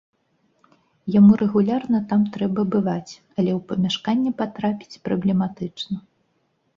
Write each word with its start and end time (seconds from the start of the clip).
Яму 1.15 1.33
рэгулярна 1.41 1.99
там 2.13 2.21
трэба 2.37 2.65
бываць, 2.75 3.13
але 3.37 3.51
ў 3.57 3.61
памяшканне 3.73 4.31
патрапіць 4.39 5.01
праблематычна. 5.09 5.95